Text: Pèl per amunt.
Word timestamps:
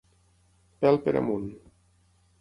Pèl 0.85 0.97
per 1.05 1.15
amunt. 1.23 1.47